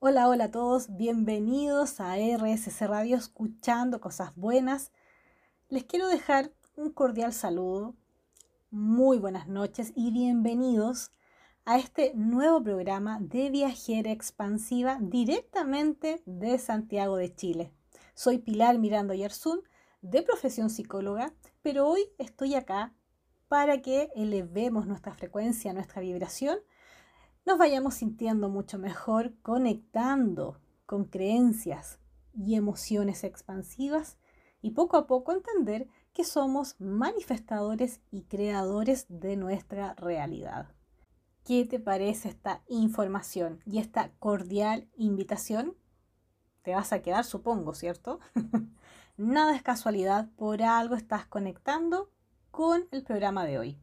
[0.00, 4.92] Hola, hola a todos, bienvenidos a RSC Radio escuchando cosas buenas.
[5.70, 7.96] Les quiero dejar un cordial saludo,
[8.70, 11.10] muy buenas noches y bienvenidos
[11.64, 17.72] a este nuevo programa de Viajera Expansiva directamente de Santiago de Chile.
[18.14, 19.62] Soy Pilar Mirando Yarzún,
[20.00, 22.94] de profesión psicóloga, pero hoy estoy acá
[23.48, 26.60] para que elevemos nuestra frecuencia, nuestra vibración
[27.48, 31.98] nos vayamos sintiendo mucho mejor, conectando con creencias
[32.34, 34.18] y emociones expansivas
[34.60, 40.74] y poco a poco entender que somos manifestadores y creadores de nuestra realidad.
[41.42, 45.74] ¿Qué te parece esta información y esta cordial invitación?
[46.60, 48.20] Te vas a quedar, supongo, ¿cierto?
[49.16, 52.10] Nada es casualidad, por algo estás conectando
[52.50, 53.78] con el programa de hoy.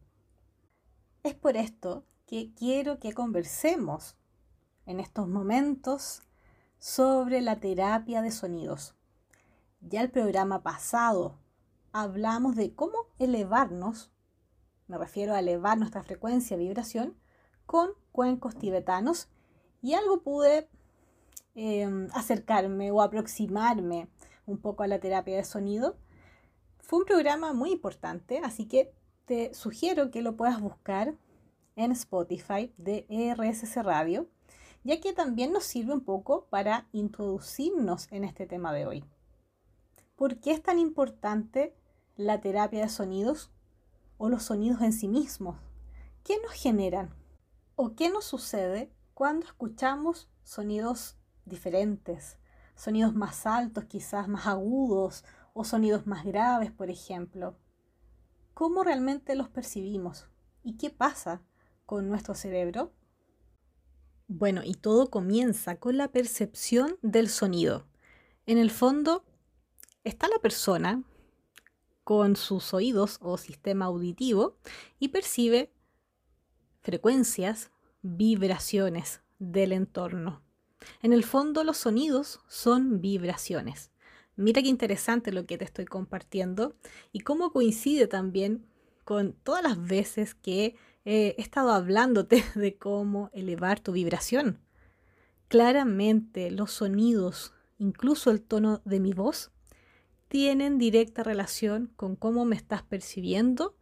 [1.24, 4.16] Es por esto que quiero que conversemos
[4.86, 6.22] en estos momentos
[6.80, 8.96] sobre la terapia de sonidos.
[9.82, 11.38] Ya el programa pasado
[11.92, 14.12] hablamos de cómo elevarnos,
[14.88, 17.18] me refiero a elevar nuestra frecuencia vibración,
[17.66, 19.30] con cuencos tibetanos
[19.82, 20.70] y algo pude
[21.56, 24.10] em, acercarme o aproximarme
[24.46, 25.98] un poco a la terapia de sonido.
[26.80, 28.94] Fue un programa muy importante, así que
[29.26, 31.16] te sugiero que lo puedas buscar
[31.76, 34.28] en Spotify de RSC Radio,
[34.84, 39.04] ya que también nos sirve un poco para introducirnos en este tema de hoy.
[40.16, 41.76] ¿Por qué es tan importante
[42.16, 43.52] la terapia de sonidos
[44.18, 45.58] o los sonidos en sí mismos?
[46.24, 47.14] ¿Qué nos generan?
[47.76, 52.38] ¿O qué nos sucede cuando escuchamos sonidos diferentes?
[52.76, 57.58] Sonidos más altos, quizás más agudos, o sonidos más graves, por ejemplo.
[58.54, 60.28] ¿Cómo realmente los percibimos?
[60.64, 61.42] ¿Y qué pasa
[61.86, 62.92] con nuestro cerebro?
[64.28, 67.86] Bueno, y todo comienza con la percepción del sonido.
[68.46, 69.24] En el fondo
[70.04, 71.04] está la persona
[72.04, 74.58] con sus oídos o sistema auditivo
[75.00, 75.72] y percibe
[76.82, 80.44] frecuencias, vibraciones del entorno.
[81.02, 83.92] En el fondo los sonidos son vibraciones.
[84.36, 86.76] Mira qué interesante lo que te estoy compartiendo
[87.12, 88.68] y cómo coincide también
[89.04, 90.76] con todas las veces que
[91.06, 94.60] he estado hablándote de cómo elevar tu vibración.
[95.48, 99.52] Claramente los sonidos, incluso el tono de mi voz,
[100.28, 103.78] tienen directa relación con cómo me estás percibiendo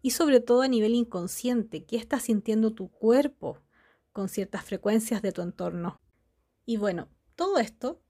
[0.00, 3.58] y sobre todo a nivel inconsciente, qué está sintiendo tu cuerpo
[4.12, 6.00] con ciertas frecuencias de tu entorno.
[6.64, 8.00] Y bueno, todo esto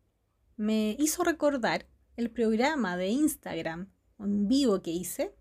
[0.56, 1.86] me hizo recordar
[2.16, 5.34] el programa de Instagram en vivo que hice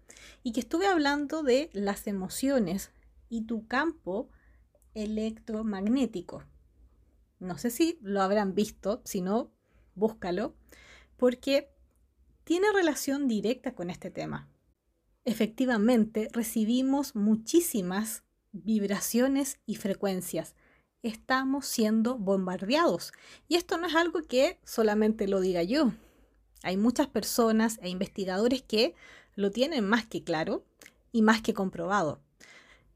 [0.44, 2.92] y que estuve hablando de las emociones
[3.32, 4.30] y tu campo
[4.94, 6.44] electromagnético.
[7.40, 9.52] No sé si lo habrán visto, si no,
[9.96, 10.54] búscalo,
[11.18, 11.72] porque
[12.44, 14.50] tiene relación directa con este tema.
[15.24, 20.56] Efectivamente, recibimos muchísimas vibraciones y frecuencias.
[21.02, 23.14] Estamos siendo bombardeados.
[23.48, 25.94] Y esto no es algo que solamente lo diga yo.
[26.64, 28.94] Hay muchas personas e investigadores que
[29.36, 30.66] lo tienen más que claro
[31.14, 32.22] y más que comprobado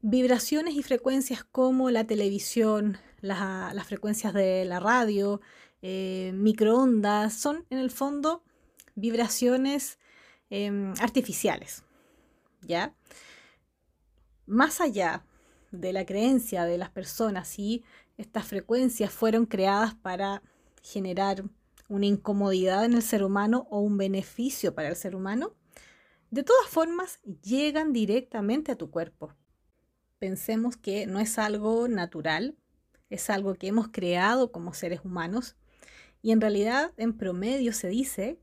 [0.02, 5.40] vibraciones y frecuencias como la televisión, las frecuencias de la radio,
[5.82, 8.42] eh, microondas, son en el fondo
[8.94, 9.98] vibraciones
[10.50, 11.84] em, artificiales.
[12.62, 12.94] ¿Ya?
[14.46, 15.24] Más allá
[15.70, 17.84] de la creencia de las personas si
[18.16, 20.42] estas frecuencias fueron creadas para
[20.82, 21.44] generar
[21.88, 25.54] una incomodidad en el ser humano o un beneficio para el ser humano,
[26.30, 29.32] de todas formas llegan directamente a tu cuerpo
[30.18, 32.56] pensemos que no es algo natural,
[33.10, 35.56] es algo que hemos creado como seres humanos
[36.22, 38.38] y en realidad en promedio se dice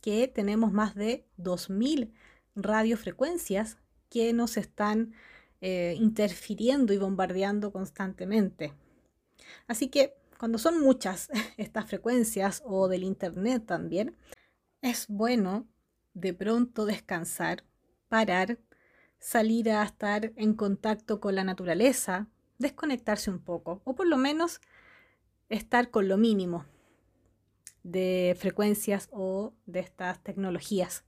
[0.00, 2.12] que tenemos más de 2.000
[2.54, 5.12] radiofrecuencias que nos están
[5.60, 8.72] eh, interfiriendo y bombardeando constantemente.
[9.66, 14.16] Así que cuando son muchas estas frecuencias o del Internet también,
[14.80, 15.66] es bueno
[16.14, 17.64] de pronto descansar,
[18.08, 18.58] parar
[19.18, 22.28] salir a estar en contacto con la naturaleza,
[22.58, 24.60] desconectarse un poco, o por lo menos
[25.48, 26.66] estar con lo mínimo
[27.82, 31.04] de frecuencias o de estas tecnologías.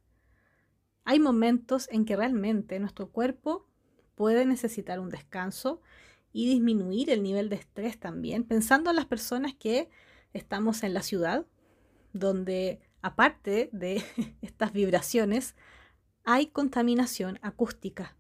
[1.05, 3.67] Hay momentos en que realmente nuestro cuerpo
[4.15, 5.81] puede necesitar un descanso
[6.33, 9.89] y disminuir el nivel de estrés también, pensando en las personas que
[10.33, 11.47] estamos en la ciudad,
[12.13, 14.03] donde aparte de
[14.43, 15.57] estas vibraciones,
[16.25, 18.17] hay contaminación acústica.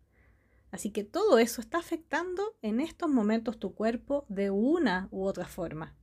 [0.70, 5.47] Así que todo eso está afectando en estos momentos tu cuerpo de una u otra
[5.47, 5.97] forma.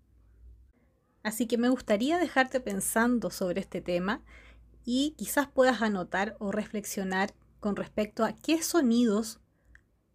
[1.24, 4.24] Así que me gustaría dejarte pensando sobre este tema
[4.86, 9.42] y quizás puedas anotar o reflexionar con respecto a qué sonidos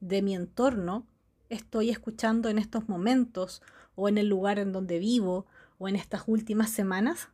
[0.01, 1.07] de mi entorno
[1.51, 3.61] estoy escuchando en estos momentos
[3.95, 5.47] o en el lugar en donde vivo
[5.79, 7.29] o en estas últimas semanas.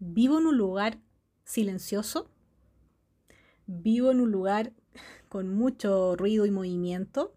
[0.00, 0.98] ¿Vivo en un lugar
[1.44, 2.31] silencioso?
[3.74, 4.74] ¿Vivo en un lugar
[5.30, 7.32] con mucho ruido y movimiento?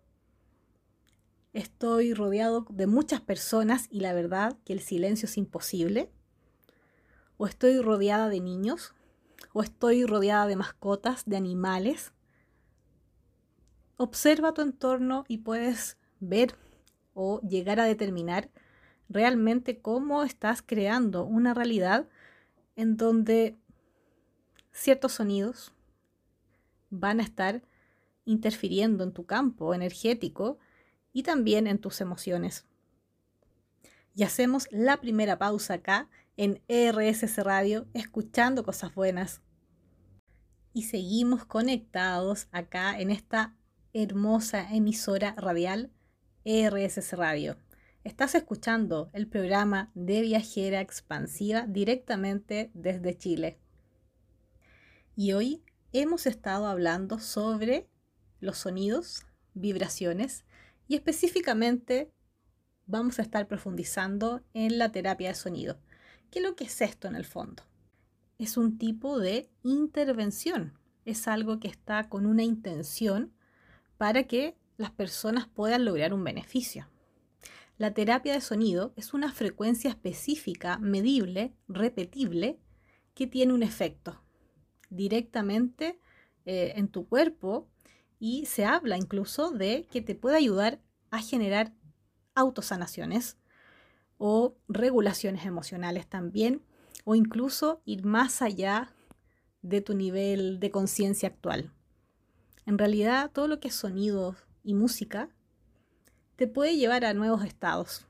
[1.54, 6.12] Estoy rodeado de muchas personas y la verdad que el silencio es imposible.
[7.38, 8.94] O estoy rodeada de niños.
[9.54, 12.12] O estoy rodeada de mascotas, de animales.
[13.96, 16.56] Observa tu entorno y puedes ver
[17.14, 18.50] o llegar a determinar
[19.08, 22.10] realmente cómo estás creando una realidad
[22.76, 23.56] en donde
[24.74, 25.72] ciertos sonidos
[26.90, 27.64] van a estar
[28.26, 30.58] interfiriendo en tu campo energético
[31.14, 32.66] y también en tus emociones.
[34.14, 39.42] Y hacemos la primera pausa acá en RSS Radio, escuchando cosas buenas.
[40.74, 43.56] Y seguimos conectados acá en esta
[43.94, 45.92] hermosa emisora radial
[46.44, 47.58] RSS Radio.
[48.04, 53.58] Estás escuchando el programa de viajera expansiva directamente desde Chile.
[55.16, 55.64] Y hoy
[56.02, 57.88] hemos estado hablando sobre
[58.42, 60.44] los sonidos, vibraciones
[60.90, 62.12] y específicamente
[62.86, 65.80] vamos a estar profundizando en la terapia de sonido.
[66.30, 67.64] ¿Qué es lo que es esto en el fondo?
[68.38, 70.78] Es un tipo de intervención.
[71.06, 73.34] Es algo que está con una intención
[73.98, 76.90] para que las personas puedan lograr un beneficio.
[77.78, 82.60] La terapia de sonido es una frecuencia específica, medible, repetible,
[83.14, 84.25] que tiene un efecto
[84.96, 86.00] directamente
[86.46, 87.68] eh, en tu cuerpo
[88.20, 90.80] y se habla incluso de que te puede ayudar
[91.12, 91.74] a generar
[92.34, 93.38] autosanaciones
[94.18, 96.62] o regulaciones emocionales también,
[97.04, 98.94] o incluso ir más allá
[99.62, 101.72] de tu nivel de conciencia actual.
[102.66, 105.30] En realidad, todo lo que es sonido y música
[106.36, 108.08] te puede llevar a nuevos estados.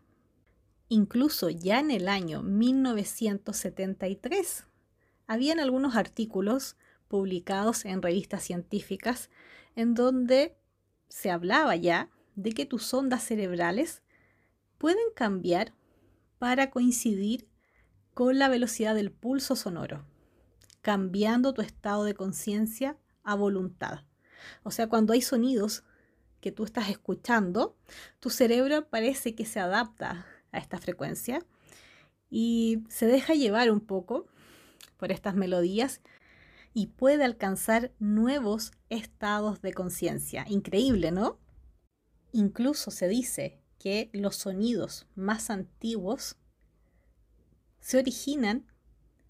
[0.87, 4.65] Incluso ya en el año 1973
[5.27, 6.77] habían algunos artículos
[7.07, 9.29] publicados en revistas científicas
[9.75, 10.57] en donde
[11.09, 14.03] se hablaba ya de que tus ondas cerebrales
[14.77, 15.73] pueden cambiar
[16.37, 17.47] para coincidir
[18.13, 20.05] con la velocidad del pulso sonoro,
[20.81, 24.03] cambiando tu estado de conciencia a voluntad.
[24.63, 25.83] O sea, cuando hay sonidos
[26.39, 27.75] que tú estás escuchando,
[28.19, 31.39] tu cerebro parece que se adapta a esta frecuencia
[32.29, 34.27] y se deja llevar un poco
[34.97, 36.01] por estas melodías
[36.73, 40.45] y puede alcanzar nuevos estados de conciencia.
[40.49, 41.39] Increíble, ¿no?
[42.31, 46.37] Incluso se dice que los sonidos más antiguos
[47.79, 48.65] se originan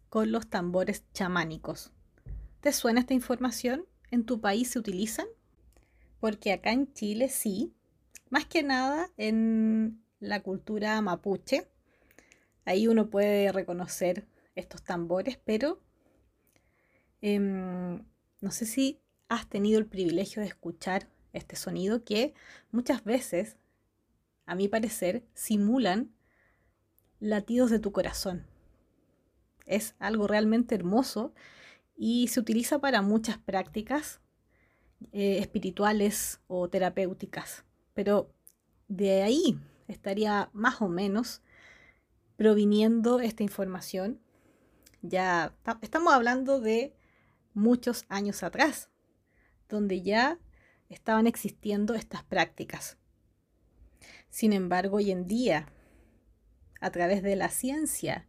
[0.09, 1.91] con los tambores chamánicos.
[2.61, 3.85] ¿Te suena esta información?
[4.11, 5.27] ¿En tu país se utilizan?
[6.19, 7.75] Porque acá en Chile sí,
[8.29, 11.67] más que nada en la cultura mapuche.
[12.63, 14.25] Ahí uno puede reconocer
[14.55, 15.79] estos tambores, pero
[17.27, 18.05] Em,
[18.39, 18.99] no sé si
[19.29, 22.35] has tenido el privilegio de escuchar este sonido que
[22.71, 23.57] muchas veces,
[24.45, 26.13] a mi parecer, simulan
[27.19, 28.45] latidos de tu corazón.
[29.65, 31.33] Es algo realmente hermoso
[31.97, 34.21] y se utiliza para muchas prácticas
[35.11, 37.65] eh, espirituales o terapéuticas.
[37.95, 38.29] Pero
[38.87, 39.57] de ahí
[39.87, 41.41] estaría más o menos
[42.37, 44.19] proviniendo esta información.
[45.07, 46.95] Ya estamos hablando de
[47.53, 48.89] muchos años atrás,
[49.69, 50.39] donde ya
[50.89, 52.97] estaban existiendo estas prácticas.
[54.29, 55.67] Sin embargo, hoy en día,
[56.81, 58.27] a través de la ciencia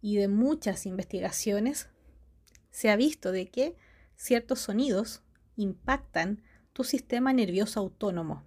[0.00, 1.88] y de muchas investigaciones,
[2.70, 3.76] se ha visto de que
[4.14, 5.22] ciertos sonidos
[5.56, 6.42] impactan
[6.72, 8.44] tu sistema nervioso autónomo.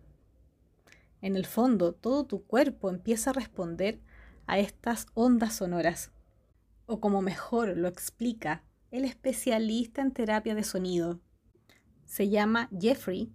[1.21, 3.99] En el fondo, todo tu cuerpo empieza a responder
[4.47, 6.11] a estas ondas sonoras.
[6.91, 11.21] O como mejor lo explica el especialista en terapia de sonido.
[12.03, 13.31] Se llama Jeffrey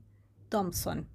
[0.50, 1.08] Thompson.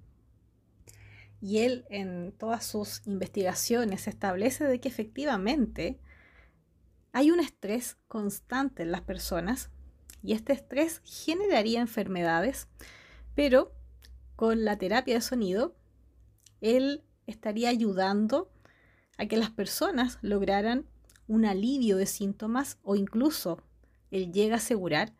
[1.40, 6.00] Y él en todas sus investigaciones establece de que efectivamente
[7.12, 9.70] hay un estrés constante en las personas
[10.20, 12.66] y este estrés generaría enfermedades,
[13.36, 13.72] pero
[14.34, 15.76] con la terapia de sonido,
[16.60, 18.50] él estaría ayudando
[19.16, 20.88] a que las personas lograran
[21.32, 23.62] un alivio de síntomas o incluso
[24.10, 25.14] él llega a asegurar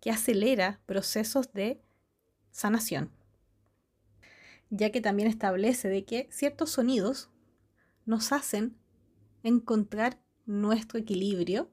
[0.00, 1.82] que acelera procesos de
[2.52, 3.10] sanación,
[4.70, 7.28] ya que también establece de que ciertos sonidos
[8.06, 8.76] nos hacen
[9.42, 11.72] encontrar nuestro equilibrio,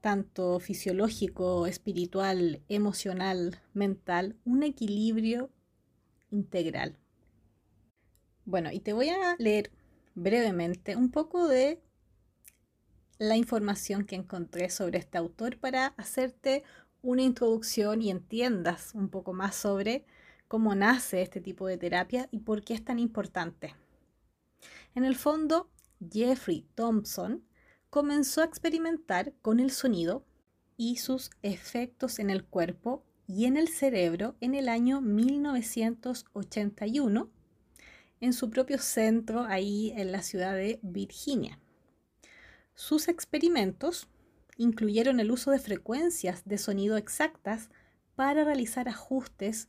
[0.00, 5.50] tanto fisiológico, espiritual, emocional, mental, un equilibrio
[6.30, 6.96] integral.
[8.46, 9.72] Bueno, y te voy a leer
[10.14, 11.82] brevemente un poco de
[13.18, 16.64] la información que encontré sobre este autor para hacerte
[17.02, 20.04] una introducción y entiendas un poco más sobre
[20.46, 23.74] cómo nace este tipo de terapia y por qué es tan importante.
[24.94, 25.70] En el fondo,
[26.10, 27.42] Jeffrey Thompson
[27.90, 30.24] comenzó a experimentar con el sonido
[30.76, 37.30] y sus efectos en el cuerpo y en el cerebro en el año 1981
[38.20, 41.58] en su propio centro ahí en la ciudad de Virginia.
[42.78, 44.06] Sus experimentos
[44.56, 47.70] incluyeron el uso de frecuencias de sonido exactas
[48.14, 49.68] para realizar ajustes,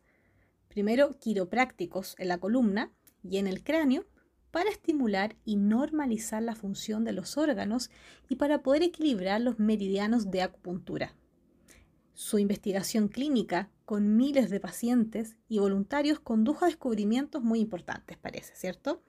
[0.68, 2.92] primero quiroprácticos en la columna
[3.24, 4.06] y en el cráneo,
[4.52, 7.90] para estimular y normalizar la función de los órganos
[8.30, 11.16] y para poder equilibrar los meridianos de acupuntura.
[12.14, 18.56] Su investigación clínica con miles de pacientes y voluntarios condujo a descubrimientos muy importantes, parece,
[18.56, 19.02] ¿cierto?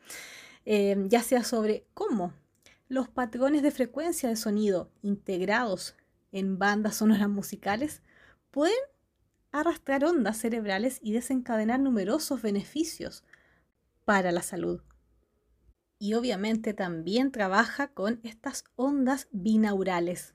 [0.64, 2.32] Eh, ya sea sobre cómo
[2.90, 5.94] los patrones de frecuencia de sonido integrados
[6.32, 8.02] en bandas sonoras musicales
[8.50, 8.74] pueden
[9.52, 13.24] arrastrar ondas cerebrales y desencadenar numerosos beneficios
[14.04, 14.82] para la salud.
[16.00, 20.34] Y obviamente también trabaja con estas ondas binaurales.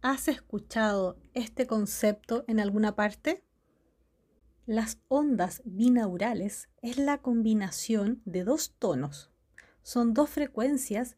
[0.00, 3.44] ¿Has escuchado este concepto en alguna parte?
[4.64, 9.32] Las ondas binaurales es la combinación de dos tonos.
[9.82, 11.16] Son dos frecuencias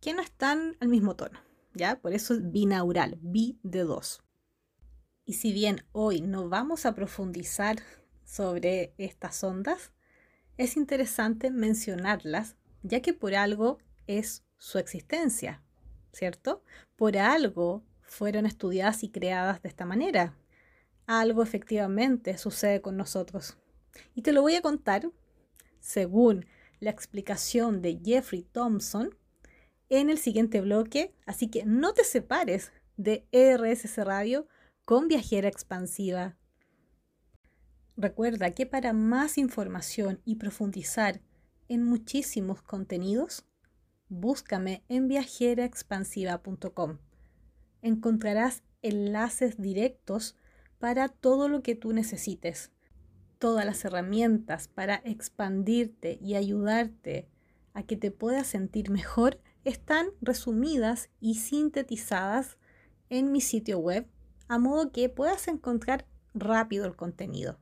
[0.00, 1.38] que no están al mismo tono,
[1.74, 2.00] ¿ya?
[2.00, 4.22] Por eso es binaural, bi de dos.
[5.24, 7.76] Y si bien hoy no vamos a profundizar
[8.24, 9.92] sobre estas ondas,
[10.56, 15.62] es interesante mencionarlas, ya que por algo es su existencia,
[16.12, 16.62] ¿cierto?
[16.96, 20.34] Por algo fueron estudiadas y creadas de esta manera.
[21.06, 23.56] Algo efectivamente sucede con nosotros.
[24.14, 25.10] Y te lo voy a contar
[25.80, 26.46] según
[26.80, 29.16] la explicación de Jeffrey Thompson,
[29.88, 34.46] en el siguiente bloque, así que no te separes de RSS Radio
[34.84, 36.36] con Viajera Expansiva.
[37.96, 41.20] Recuerda que para más información y profundizar
[41.68, 43.44] en muchísimos contenidos,
[44.08, 46.98] búscame en viajeraexpansiva.com.
[47.82, 50.36] Encontrarás enlaces directos
[50.78, 52.70] para todo lo que tú necesites,
[53.38, 57.28] todas las herramientas para expandirte y ayudarte
[57.74, 62.58] a que te puedas sentir mejor están resumidas y sintetizadas
[63.10, 64.06] en mi sitio web,
[64.48, 67.58] a modo que puedas encontrar rápido el contenido.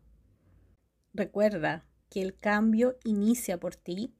[1.14, 4.14] Recuerda que el cambio inicia por ti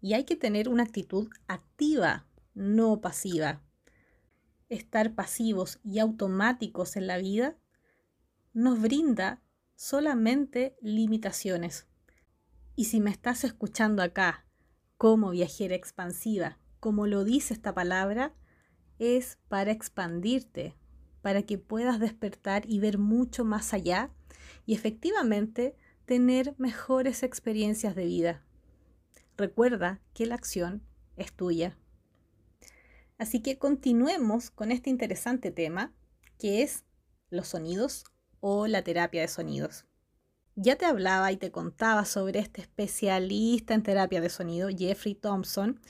[0.00, 3.62] y hay que tener una actitud activa, no pasiva.
[4.68, 7.56] Estar pasivos y automáticos en la vida
[8.52, 9.42] nos brinda
[9.74, 11.86] solamente limitaciones.
[12.76, 14.46] Y si me estás escuchando acá
[14.96, 18.34] como viajera expansiva como lo dice esta palabra,
[18.98, 20.74] es para expandirte,
[21.22, 24.10] para que puedas despertar y ver mucho más allá
[24.66, 28.44] y efectivamente tener mejores experiencias de vida.
[29.36, 30.82] Recuerda que la acción
[31.16, 31.76] es tuya.
[33.18, 35.92] Así que continuemos con este interesante tema
[36.38, 36.84] que es
[37.30, 38.04] los sonidos
[38.40, 39.84] o la terapia de sonidos.
[40.54, 45.80] Ya te hablaba y te contaba sobre este especialista en terapia de sonido, Jeffrey Thompson,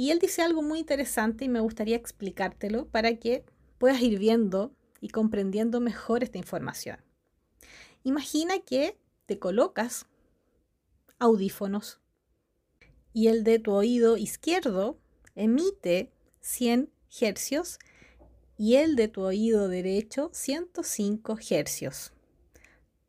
[0.00, 3.44] y él dice algo muy interesante y me gustaría explicártelo para que
[3.76, 6.96] puedas ir viendo y comprendiendo mejor esta información.
[8.02, 10.06] Imagina que te colocas
[11.18, 12.00] audífonos
[13.12, 14.98] y el de tu oído izquierdo
[15.34, 16.90] emite 100
[17.20, 17.78] hercios
[18.56, 22.14] y el de tu oído derecho 105 hercios.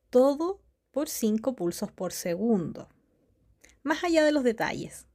[0.10, 0.60] Todo
[0.92, 2.90] por 5 pulsos por segundo.
[3.82, 5.08] Más allá de los detalles,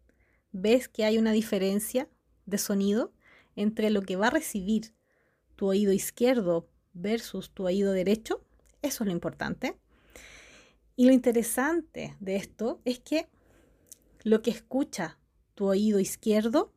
[0.53, 2.09] ves que hay una diferencia
[2.47, 3.13] de sonido
[3.57, 4.95] entre lo que va a recibir
[5.57, 8.45] tu oído izquierdo versus tu oído derecho.
[8.83, 9.77] Eso es lo importante.
[10.97, 13.29] Y lo interesante de esto es que
[14.23, 15.19] lo que escucha
[15.55, 16.73] tu oído izquierdo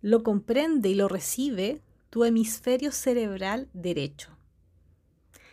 [0.00, 4.36] lo comprende y lo recibe tu hemisferio cerebral derecho.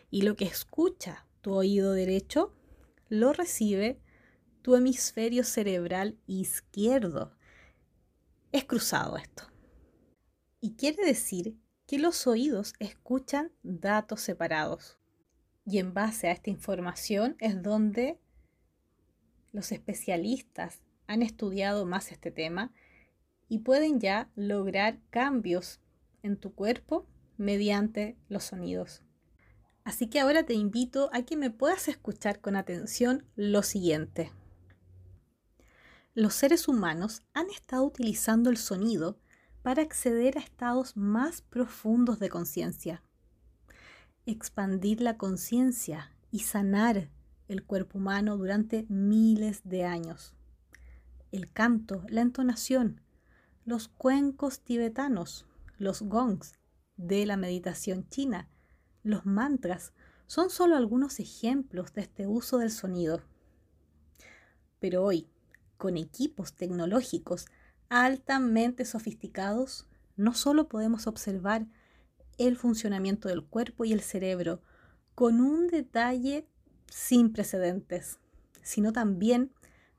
[0.09, 2.53] Y lo que escucha tu oído derecho
[3.09, 3.99] lo recibe
[4.67, 7.31] tu hemisferio cerebral izquierdo.
[8.51, 9.43] Es cruzado esto.
[10.59, 11.55] Y quiere decir
[11.85, 14.99] que los oídos escuchan datos separados.
[15.65, 18.19] Y en base a esta información es donde
[19.53, 22.73] los especialistas han estudiado más este tema
[23.47, 25.79] y pueden ya lograr cambios
[26.23, 27.07] en tu cuerpo
[27.37, 29.01] mediante los sonidos.
[29.85, 34.33] Así que ahora te invito a que me puedas escuchar con atención lo siguiente.
[36.17, 39.19] Los seres humanos han estado utilizando el sonido
[39.61, 43.03] para acceder a estados más profundos de conciencia,
[44.25, 47.11] expandir la conciencia y sanar
[47.47, 50.33] el cuerpo humano durante miles de años.
[51.31, 52.99] El canto, la entonación,
[53.63, 55.45] los cuencos tibetanos,
[55.77, 56.53] los gongs
[56.95, 58.49] de la meditación china,
[59.03, 59.93] los mantras,
[60.25, 63.21] son solo algunos ejemplos de este uso del sonido.
[64.79, 65.29] Pero hoy,
[65.77, 67.45] con equipos tecnológicos
[67.89, 71.67] altamente sofisticados, no solo podemos observar
[72.37, 74.61] el funcionamiento del cuerpo y el cerebro
[75.15, 76.47] con un detalle
[76.91, 78.19] sin precedentes,
[78.61, 79.51] sino también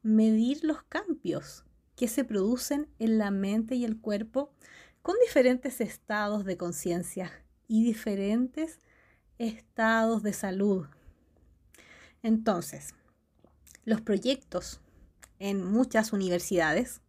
[0.03, 1.65] medir los cambios
[1.97, 4.53] que se producen en la mente y el cuerpo
[5.03, 7.33] con diferentes estados de conciencia
[7.67, 8.79] y diferentes
[9.39, 10.87] estados de salud.
[12.23, 12.95] Entonces,
[13.85, 14.81] los proyectos
[15.39, 17.01] en muchas universidades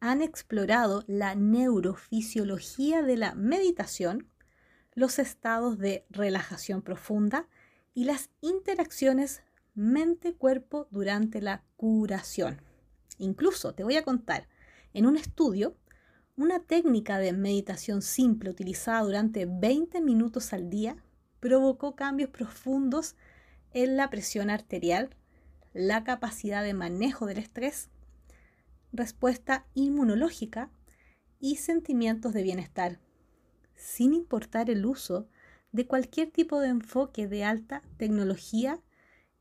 [0.00, 4.28] han explorado la neurofisiología de la meditación,
[4.94, 7.48] los estados de relajación profunda
[7.94, 9.42] y las interacciones
[9.74, 12.62] mente-cuerpo durante la curación.
[13.18, 14.48] Incluso te voy a contar,
[14.94, 15.76] en un estudio,
[16.36, 20.96] una técnica de meditación simple utilizada durante 20 minutos al día
[21.40, 23.16] provocó cambios profundos
[23.72, 25.10] en la presión arterial,
[25.72, 27.90] la capacidad de manejo del estrés,
[28.92, 30.70] respuesta inmunológica
[31.40, 33.00] y sentimientos de bienestar,
[33.74, 35.28] sin importar el uso
[35.72, 38.80] de cualquier tipo de enfoque de alta tecnología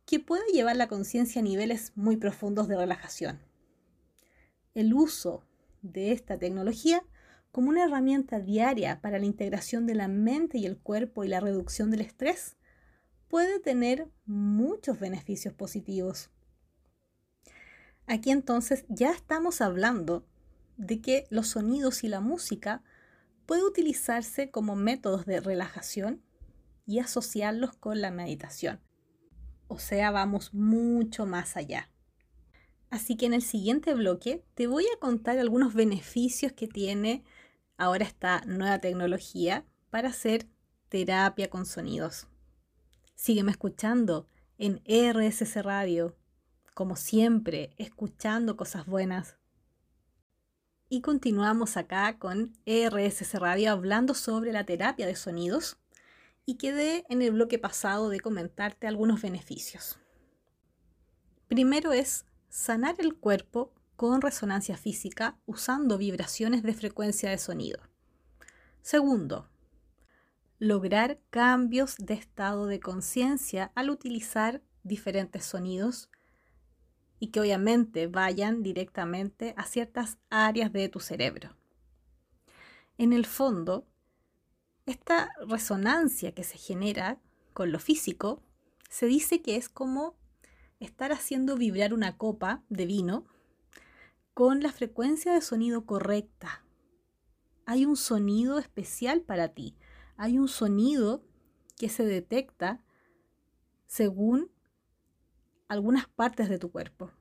[0.05, 3.39] que pueda llevar la conciencia a niveles muy profundos de relajación.
[4.73, 5.43] El uso
[5.81, 7.03] de esta tecnología
[7.51, 11.39] como una herramienta diaria para la integración de la mente y el cuerpo y la
[11.39, 12.56] reducción del estrés
[13.27, 16.29] puede tener muchos beneficios positivos.
[18.05, 20.25] Aquí entonces ya estamos hablando
[20.77, 22.83] de que los sonidos y la música
[23.45, 26.21] puede utilizarse como métodos de relajación
[26.85, 28.79] y asociarlos con la meditación.
[29.67, 31.89] O sea, vamos mucho más allá.
[32.89, 37.25] Así que en el siguiente bloque te voy a contar algunos beneficios que tiene
[37.75, 40.47] ahora esta nueva tecnología para hacer
[40.87, 42.27] terapia con sonidos.
[43.17, 44.27] Sígueme escuchando
[44.59, 46.15] en RSC Radio,
[46.75, 49.37] como siempre, escuchando cosas buenas.
[50.87, 55.77] Y continuamos acá con RSC Radio hablando sobre la terapia de sonidos
[56.45, 59.97] y quedé en el bloque pasado de comentarte algunos beneficios.
[61.47, 67.79] Primero es sanar el cuerpo con resonancia física usando vibraciones de frecuencia de sonido.
[68.83, 69.49] Segundo,
[70.59, 76.09] lograr cambios de estado de conciencia al utilizar diferentes sonidos
[77.19, 81.55] y que obviamente vayan directamente a ciertas áreas de tu cerebro.
[82.97, 83.87] En el fondo,
[84.85, 87.19] esta resonancia que se genera
[87.53, 88.41] con lo físico
[88.89, 90.15] se dice que es como
[90.79, 93.25] estar haciendo vibrar una copa de vino
[94.33, 96.63] con la frecuencia de sonido correcta.
[97.65, 99.75] Hay un sonido especial para ti.
[100.17, 101.23] Hay un sonido
[101.77, 102.83] que se detecta
[103.85, 104.51] según
[105.67, 107.11] algunas partes de tu cuerpo.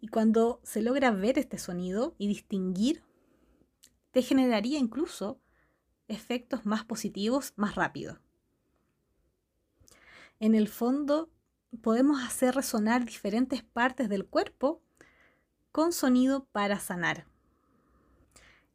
[0.00, 3.02] Y cuando se logra ver este sonido y distinguir,
[4.10, 5.40] te generaría incluso
[6.08, 8.20] efectos más positivos más rápido.
[10.40, 11.30] En el fondo,
[11.82, 14.82] podemos hacer resonar diferentes partes del cuerpo
[15.72, 17.26] con sonido para sanar.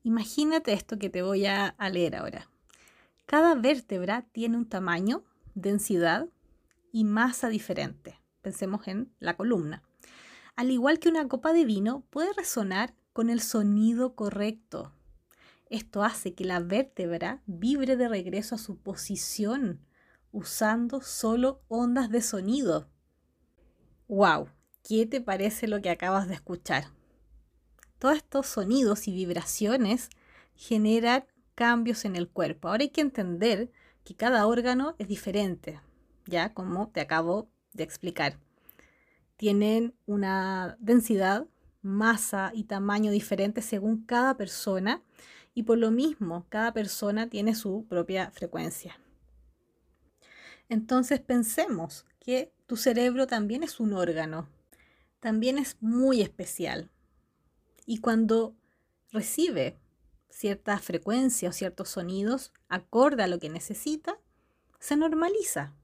[0.04, 2.49] Imagínate esto que te voy a, leer ahora.
[3.30, 6.30] Cada vértebra tiene un tamaño, densidad
[6.92, 8.20] y masa diferente.
[8.42, 9.84] Pensemos en la columna.
[10.56, 14.96] Al igual que una copa de vino, puede resonar con el sonido correcto.
[15.70, 19.86] Esto hace que la vértebra vibre de regreso a su posición
[20.32, 22.89] usando solo ondas de sonido.
[24.08, 24.50] ¡Wow!
[24.82, 26.86] ¿Qué te parece lo que acabas de escuchar?
[28.00, 30.10] Todos estos sonidos y vibraciones
[30.56, 31.26] generan
[31.60, 32.69] cambios en el cuerpo.
[32.69, 33.69] Ahora hay que entender
[34.06, 35.82] que cada órgano es diferente,
[36.26, 38.39] ya como te acabo de explicar.
[39.36, 41.48] Tienen una densidad,
[41.82, 45.04] masa y tamaño diferente según cada persona
[45.54, 48.98] y por lo mismo cada persona tiene su propia frecuencia.
[50.69, 54.48] Entonces pensemos que tu cerebro también es un órgano,
[55.19, 56.89] también es muy especial.
[57.86, 58.56] Y cuando
[59.12, 59.78] recibe
[60.30, 64.20] cierta frecuencia o ciertos sonidos acorde a lo que necesita,
[64.80, 65.76] se normaliza.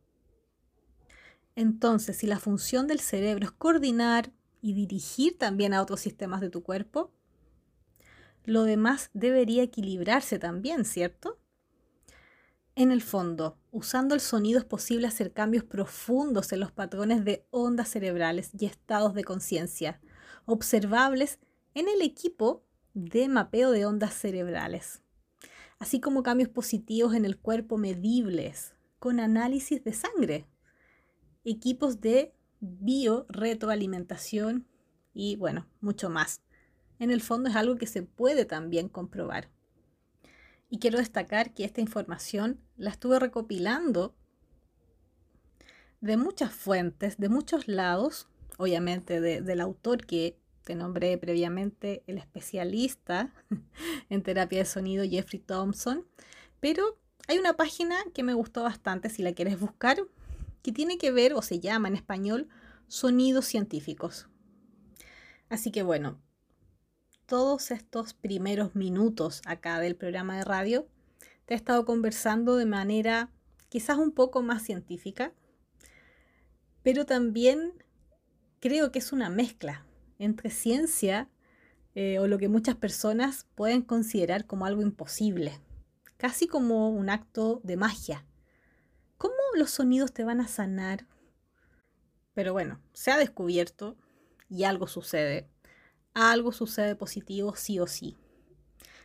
[1.55, 4.31] Entonces, si la función del cerebro es coordinar
[4.61, 7.11] y dirigir también a otros sistemas de tu cuerpo,
[8.43, 11.39] lo demás debería equilibrarse también, ¿cierto?
[12.75, 17.47] En el fondo, usando el sonido es posible hacer cambios profundos en los patrones de
[17.49, 20.01] ondas cerebrales y estados de conciencia,
[20.45, 21.39] observables
[21.73, 22.64] en el equipo
[22.95, 25.01] de mapeo de ondas cerebrales,
[25.77, 30.47] así como cambios positivos en el cuerpo medibles con análisis de sangre,
[31.43, 34.65] equipos de bioretroalimentación
[35.13, 36.41] y bueno, mucho más.
[36.97, 39.49] En el fondo es algo que se puede también comprobar.
[40.69, 44.15] Y quiero destacar que esta información la estuve recopilando
[45.99, 53.31] de muchas fuentes, de muchos lados, obviamente del autor que te nombré previamente, el especialista
[54.09, 56.05] en terapia de sonido Jeffrey Thompson,
[56.59, 56.97] pero
[57.27, 59.97] hay una página que me gustó bastante si la quieres buscar,
[60.63, 62.49] que tiene que ver, o se llama en español,
[62.87, 64.27] sonidos científicos.
[65.49, 66.19] Así que bueno,
[67.27, 70.87] todos estos primeros minutos acá del programa de radio,
[71.45, 73.29] te he estado conversando de manera
[73.69, 75.31] quizás un poco más científica,
[76.81, 77.73] pero también
[78.59, 79.85] creo que es una mezcla
[80.19, 81.29] entre ciencia
[81.93, 85.59] eh, o lo que muchas personas pueden considerar como algo imposible,
[86.17, 88.25] casi como un acto de magia.
[89.17, 91.07] ¿Cómo los sonidos te van a sanar?
[92.33, 93.97] Pero bueno, se ha descubierto
[94.49, 95.49] y algo sucede
[96.15, 98.17] algo sucede positivo sí o sí.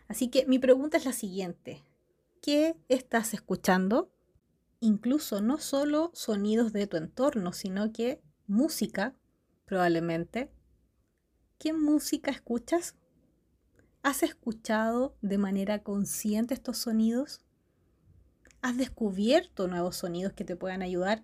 [0.09, 1.83] Así que mi pregunta es la siguiente.
[2.41, 4.11] ¿Qué estás escuchando?
[4.79, 9.15] Incluso no solo sonidos de tu entorno, sino que música,
[9.67, 10.51] probablemente.
[11.61, 12.95] ¿Qué música escuchas?
[14.03, 17.43] ¿Has escuchado de manera consciente estos sonidos?
[18.63, 21.23] ¿Has descubierto nuevos sonidos que te puedan ayudar?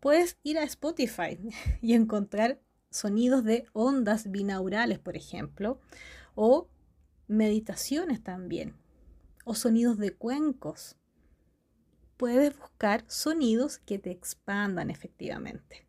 [0.00, 1.38] Puedes ir a Spotify
[1.80, 5.80] y encontrar sonidos de ondas binaurales, por ejemplo,
[6.34, 6.68] o
[7.26, 8.76] meditaciones también,
[9.46, 10.98] o sonidos de cuencos.
[12.18, 15.86] Puedes buscar sonidos que te expandan efectivamente.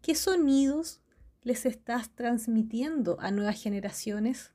[0.00, 1.02] ¿Qué sonidos
[1.42, 4.52] les estás transmitiendo a nuevas generaciones,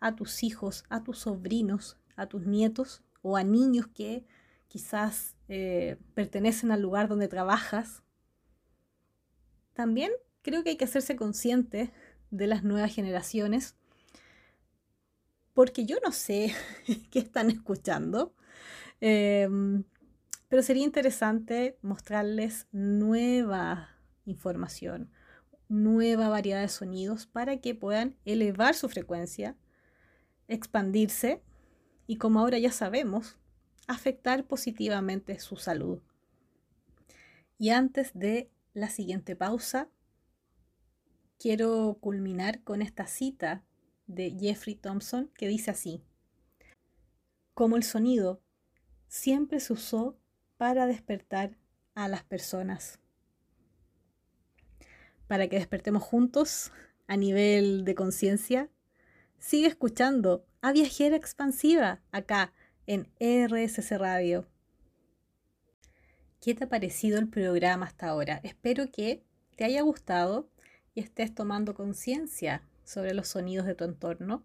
[0.00, 4.26] a tus hijos, a tus sobrinos, a tus nietos o a niños que
[4.68, 8.02] quizás eh, pertenecen al lugar donde trabajas?
[9.72, 10.12] También
[10.42, 11.92] creo que hay que hacerse consciente
[12.30, 13.76] de las nuevas generaciones,
[15.54, 16.54] porque yo no sé
[17.10, 18.34] qué están escuchando,
[19.00, 19.84] em,
[20.48, 23.90] pero sería interesante mostrarles nueva
[24.24, 25.10] información,
[25.68, 29.56] nueva variedad de sonidos para que puedan elevar su frecuencia,
[30.48, 31.42] expandirse
[32.06, 33.36] y como ahora ya sabemos,
[33.86, 36.00] afectar positivamente su salud.
[37.58, 39.88] Y antes de la siguiente pausa,
[41.38, 43.64] quiero culminar con esta cita
[44.06, 46.02] de Jeffrey Thompson que dice así,
[47.54, 48.40] como el sonido
[49.08, 50.18] siempre se usó
[50.56, 51.58] para despertar
[51.94, 53.00] a las personas,
[55.28, 56.72] para que despertemos juntos
[57.06, 58.68] a nivel de conciencia,
[59.38, 62.52] sigue escuchando a Viajera Expansiva acá
[62.86, 64.48] en RSC Radio.
[66.40, 68.40] ¿Qué te ha parecido el programa hasta ahora?
[68.42, 69.22] Espero que
[69.56, 70.48] te haya gustado
[71.00, 74.44] estés tomando conciencia sobre los sonidos de tu entorno.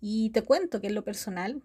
[0.00, 1.62] Y te cuento que en lo personal,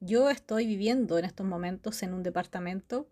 [0.00, 3.08] yo estoy viviendo en estos momentos en un departamento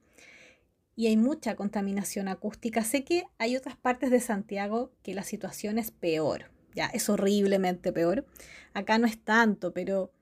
[1.00, 2.84] y hay mucha contaminación acústica.
[2.84, 7.90] Sé que hay otras partes de Santiago que la situación es peor, ya es horriblemente
[7.90, 8.26] peor.
[8.74, 10.12] Acá no es tanto, pero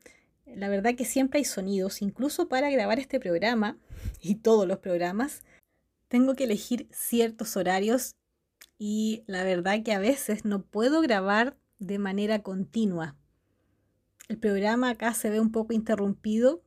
[0.47, 3.77] la verdad que siempre hay sonidos, incluso para grabar este programa
[4.23, 5.43] y todos los programas,
[6.07, 8.15] tengo que elegir ciertos horarios
[8.79, 13.17] y la verdad que a veces no puedo grabar de manera continua.
[14.29, 16.63] El programa acá se ve un poco interrumpido.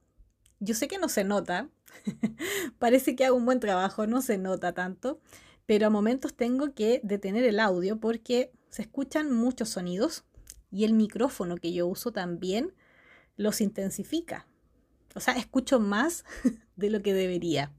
[0.59, 1.69] Yo sé que no se nota,
[2.79, 5.19] parece que hago un buen trabajo, no se nota tanto,
[5.65, 10.23] pero a momentos tengo que detener el audio porque se escuchan muchos sonidos
[10.71, 12.73] y el micrófono que yo uso también
[13.37, 14.47] los intensifica.
[15.15, 16.23] O sea, escucho más
[16.75, 17.73] de lo que debería.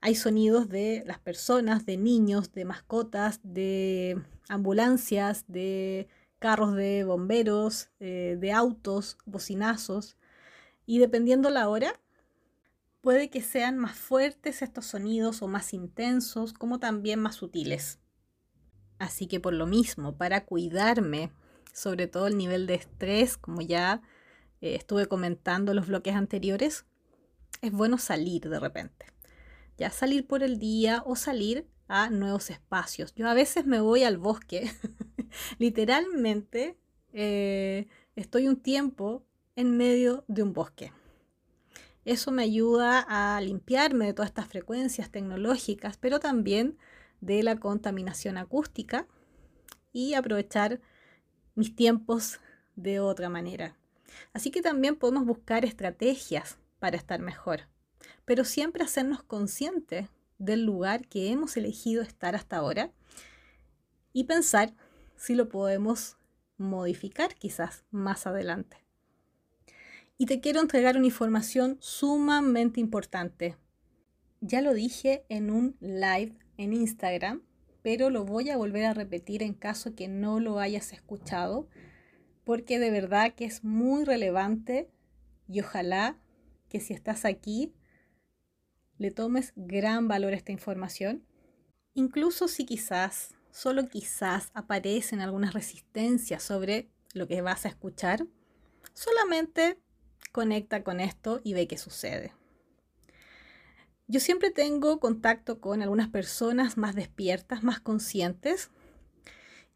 [0.00, 6.08] Hay sonidos de las personas, de niños, de mascotas, de ambulancias, de
[6.40, 10.16] carros de bomberos, eh, de autos, bocinazos.
[10.86, 12.00] Y dependiendo la hora,
[13.02, 17.98] puede que sean más fuertes estos sonidos o más intensos, como también más sutiles.
[18.98, 21.32] Así que por lo mismo, para cuidarme
[21.72, 24.02] sobre todo el nivel de estrés, como ya
[24.60, 26.86] eh, estuve comentando en los bloques anteriores,
[27.60, 29.06] es bueno salir de repente.
[29.76, 33.14] Ya salir por el día o salir a nuevos espacios.
[33.14, 34.70] Yo a veces me voy al bosque,
[35.58, 36.78] literalmente
[37.12, 40.92] eh, estoy un tiempo en medio de un bosque.
[42.04, 46.76] Eso me ayuda a limpiarme de todas estas frecuencias tecnológicas, pero también
[47.20, 49.06] de la contaminación acústica
[49.92, 50.80] y aprovechar
[51.54, 52.40] mis tiempos
[52.74, 53.76] de otra manera.
[54.32, 57.68] Así que también podemos buscar estrategias para estar mejor,
[58.24, 62.90] pero siempre hacernos conscientes del lugar que hemos elegido estar hasta ahora
[64.12, 64.74] y pensar
[65.16, 66.16] si lo podemos
[66.58, 68.81] modificar quizás más adelante.
[70.18, 73.56] Y te quiero entregar una información sumamente importante.
[74.40, 77.42] Ya lo dije en un live en Instagram,
[77.82, 81.68] pero lo voy a volver a repetir en caso que no lo hayas escuchado,
[82.44, 84.90] porque de verdad que es muy relevante
[85.48, 86.18] y ojalá
[86.68, 87.74] que si estás aquí
[88.98, 91.26] le tomes gran valor a esta información,
[91.94, 98.26] incluso si quizás, solo quizás aparecen algunas resistencias sobre lo que vas a escuchar,
[98.94, 99.78] solamente
[100.30, 102.32] conecta con esto y ve qué sucede.
[104.06, 108.70] Yo siempre tengo contacto con algunas personas más despiertas, más conscientes.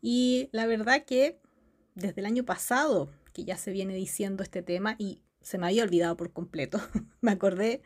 [0.03, 1.41] Y la verdad que
[1.95, 5.85] desde el año pasado que ya se viene diciendo este tema y se me había
[5.85, 6.81] olvidado por completo,
[7.21, 7.83] me acordé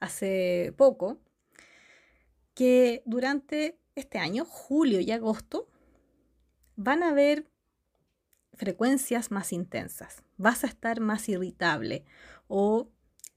[0.00, 1.18] hace poco,
[2.54, 5.68] que durante este año, julio y agosto,
[6.76, 7.46] van a haber
[8.54, 12.04] frecuencias más intensas, vas a estar más irritable
[12.48, 12.88] o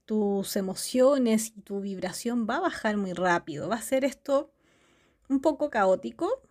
[0.04, 3.68] tus emociones y tu vibración va a bajar muy rápido.
[3.68, 4.50] Va a ser esto
[5.28, 6.42] un poco caótico.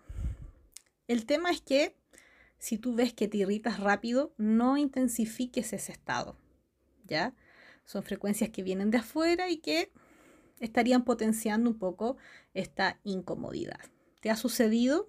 [1.07, 1.97] El tema es que
[2.59, 6.37] si tú ves que te irritas rápido, no intensifiques ese estado.
[7.05, 7.35] ¿Ya?
[7.85, 9.91] Son frecuencias que vienen de afuera y que
[10.59, 12.17] estarían potenciando un poco
[12.53, 13.79] esta incomodidad.
[14.21, 15.07] ¿Te ha sucedido?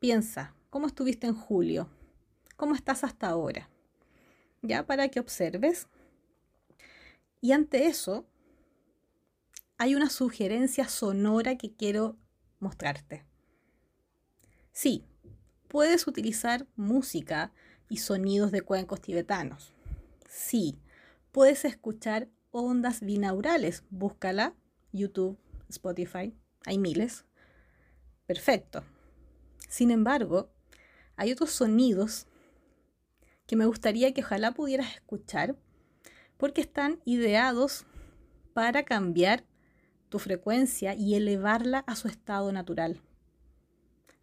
[0.00, 1.88] Piensa, ¿cómo estuviste en julio?
[2.56, 3.69] ¿Cómo estás hasta ahora?
[4.62, 5.88] Ya para que observes
[7.40, 8.26] y ante eso,
[9.78, 12.18] hay una sugerencia sonora que quiero
[12.58, 13.24] mostrarte.
[14.72, 15.04] Sí,
[15.68, 17.52] puedes utilizar música
[17.88, 19.72] y sonidos de cuencos tibetanos.
[20.28, 20.78] Sí,
[21.32, 23.84] puedes escuchar ondas binaurales.
[23.88, 24.54] Búscala,
[24.92, 25.38] YouTube,
[25.70, 26.34] Spotify,
[26.66, 27.24] hay miles.
[28.26, 28.84] Perfecto.
[29.66, 30.50] Sin embargo,
[31.16, 32.26] hay otros sonidos
[33.50, 35.56] que me gustaría que ojalá pudieras escuchar
[36.36, 37.84] porque están ideados
[38.54, 39.44] para cambiar
[40.08, 43.02] tu frecuencia y elevarla a su estado natural.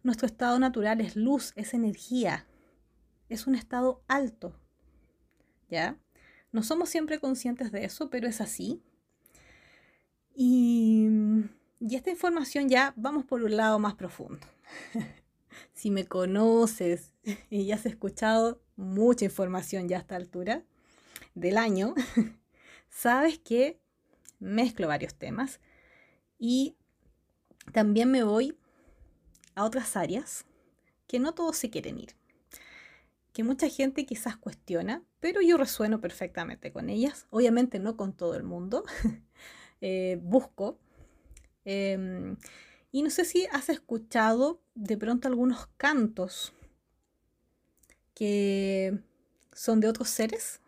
[0.02, 2.46] Nuestro estado natural es luz, es energía,
[3.28, 4.58] es un estado alto.
[5.68, 5.98] ¿Ya?
[6.50, 8.82] No somos siempre conscientes de eso, pero es así.
[10.34, 11.06] Y,
[11.80, 14.46] y esta información ya vamos por un lado más profundo.
[15.74, 17.12] si me conoces
[17.50, 20.62] y ya has escuchado mucha información ya a esta altura,
[21.34, 21.94] del año,
[22.88, 23.78] sabes que
[24.38, 25.60] mezclo varios temas
[26.38, 26.76] y
[27.72, 28.56] también me voy
[29.56, 30.46] a otras áreas
[31.08, 32.14] que no todos se quieren ir,
[33.32, 38.36] que mucha gente quizás cuestiona, pero yo resueno perfectamente con ellas, obviamente no con todo
[38.36, 38.84] el mundo,
[39.80, 40.78] eh, busco.
[41.64, 42.36] Em,
[42.92, 46.54] y no sé si has escuchado de pronto algunos cantos
[48.18, 48.98] que
[49.52, 50.60] son de otros seres.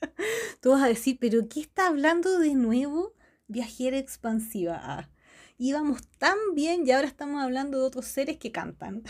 [0.60, 3.12] Tú vas a decir, pero ¿qué está hablando de nuevo?
[3.48, 4.78] Viajera expansiva.
[4.80, 5.10] Ah,
[5.58, 9.02] íbamos tan bien y ahora estamos hablando de otros seres que cantan.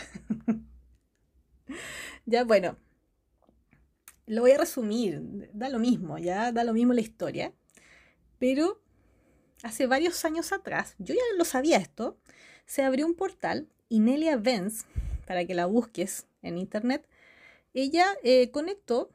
[2.25, 2.77] ya, bueno,
[4.25, 5.21] lo voy a resumir,
[5.53, 7.53] da lo mismo, ya da lo mismo la historia,
[8.39, 8.81] pero
[9.61, 12.17] hace varios años atrás, yo ya lo sabía esto,
[12.65, 14.85] se abrió un portal y Nelia Benz,
[15.27, 17.07] para que la busques en internet,
[17.73, 19.09] ella eh, conectó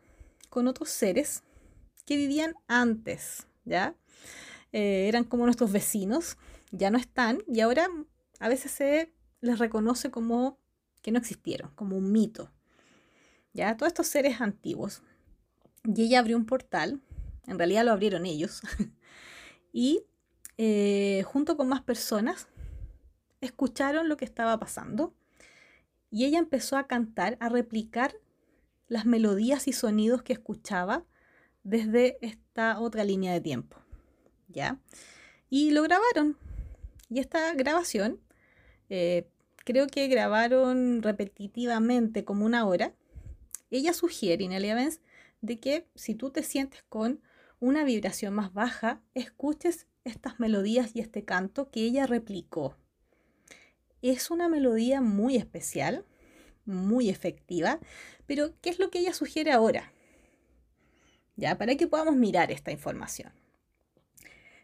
[0.48, 1.42] con otros seres
[2.04, 3.96] que vivían antes, ¿ya?
[4.72, 6.36] Eh, eran como nuestros vecinos,
[6.70, 7.88] ya no están y ahora
[8.38, 10.58] a veces se les reconoce como
[11.02, 12.50] que no existieron, como un mito,
[13.52, 13.76] ¿ya?
[13.76, 15.02] Todos estos seres antiguos.
[15.84, 17.00] Y ella abrió un portal,
[17.46, 18.62] en realidad lo abrieron ellos,
[19.72, 20.04] y
[20.58, 22.46] eh, junto con más personas
[23.40, 25.12] escucharon lo que estaba pasando
[26.12, 28.14] y ella empezó a cantar, a replicar
[28.86, 31.04] las melodías y sonidos que escuchaba
[31.64, 33.78] desde esta otra línea de tiempo.
[34.48, 34.78] ¿Ya?
[35.48, 36.36] Y lo grabaron.
[37.08, 38.20] Y esta grabación,
[38.90, 39.26] eh,
[39.64, 42.94] creo que grabaron repetitivamente como una hora,
[43.70, 45.00] ella sugiere, Inelia Evans,
[45.40, 47.22] de que si tú te sientes con
[47.58, 52.76] una vibración más baja, escuches estas melodías y este canto que ella replicó.
[54.02, 56.04] Es una melodía muy especial,
[56.64, 57.78] muy efectiva,
[58.26, 59.92] pero ¿qué es lo que ella sugiere ahora?
[61.36, 63.32] Ya, para que podamos mirar esta información.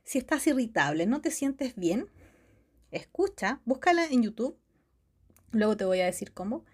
[0.05, 2.09] Si estás irritable, no te sientes bien,
[2.91, 4.59] escucha, búscala en YouTube,
[5.53, 6.65] luego te voy a decir cómo,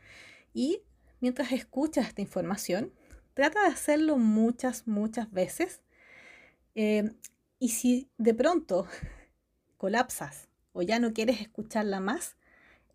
[0.53, 0.83] y
[1.21, 2.93] mientras escuchas esta información,
[3.35, 5.83] trata de hacerlo muchas, muchas veces.
[6.75, 7.11] Eh,
[7.59, 8.87] y si de pronto
[9.77, 12.37] colapsas o ya no quieres escucharla más,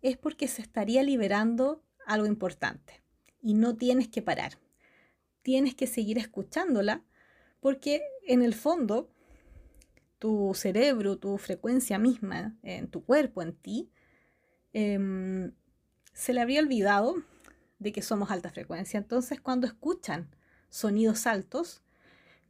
[0.02, 3.02] es porque se estaría liberando algo importante
[3.42, 4.58] y no tienes que parar.
[5.42, 7.04] Tienes que seguir escuchándola
[7.60, 9.10] porque en el fondo
[10.18, 13.90] tu cerebro, tu frecuencia misma, en tu cuerpo, en ti,
[14.72, 15.52] em,
[16.12, 17.14] se le habría olvidado
[17.78, 18.98] de que somos alta frecuencia.
[18.98, 20.28] Entonces cuando escuchan
[20.68, 21.82] sonidos altos,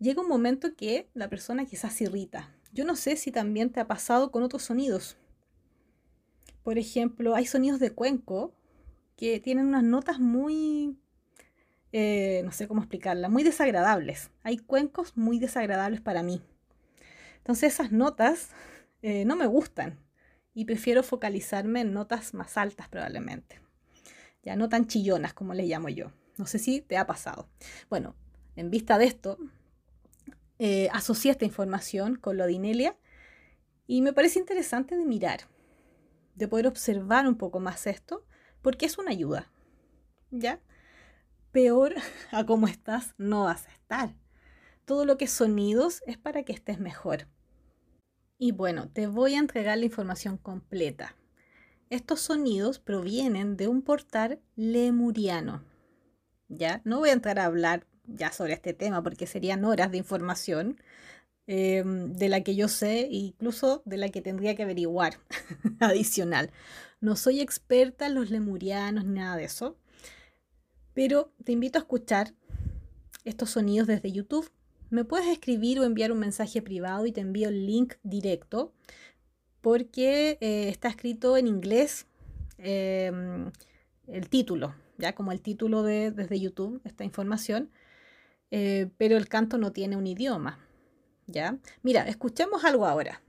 [0.01, 2.53] llega un momento que la persona quizás se irrita.
[2.73, 5.17] Yo no sé si también te ha pasado con otros sonidos.
[6.71, 8.55] Por ejemplo, hay sonidos de cuenco
[9.17, 10.97] que tienen unas notas muy,
[11.91, 14.31] eh, no sé cómo explicarla, muy desagradables.
[14.45, 16.41] Hay cuencos muy desagradables para mí.
[17.39, 18.51] Entonces esas notas
[19.03, 19.99] eh, no me gustan
[20.55, 23.61] y prefiero focalizarme en notas más altas probablemente.
[24.45, 26.13] Ya no tan chillonas como les llamo yo.
[26.37, 27.49] No sé si te ha pasado.
[27.89, 28.15] Bueno,
[28.55, 29.39] en vista de esto,
[30.61, 32.97] eh, asocié esta información con lo de Inelia
[33.89, 35.49] y me parece interesante de mirar,
[36.35, 38.25] de poder observar un poco más esto,
[38.63, 39.51] porque es una ayuda.
[40.31, 40.61] ¿Ya?
[41.53, 41.95] Peor
[42.31, 44.15] a cómo estás no vas a estar.
[44.85, 47.29] Todo lo que es sonidos es para que estés mejor.
[48.39, 51.15] Y bueno, te voy a entregar la información completa.
[51.91, 55.65] Estos sonidos provienen de un portal lemuriano.
[56.49, 56.81] ¿Ya?
[56.85, 60.81] No voy a entrar a hablar ya sobre este tema porque serían horas de información
[61.53, 65.15] em, de la que yo sé incluso de la que tendría que averiguar
[65.81, 66.53] adicional.
[67.01, 69.77] No soy experta en los lemurianos ni nada de eso,
[70.95, 72.35] pero te invito a escuchar
[73.25, 74.49] estos sonidos desde YouTube.
[74.91, 78.73] Me puedes escribir o enviar un mensaje privado y te envío el link directo
[79.61, 82.07] porque eh, está escrito en inglés
[82.59, 83.51] em,
[84.07, 87.71] el título, ya como el título de, desde YouTube, esta información,
[88.53, 90.61] eh, pero el canto no tiene un idioma,
[91.83, 93.23] Mira, escuchemos algo ahora.